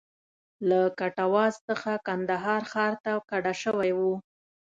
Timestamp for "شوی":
3.63-3.91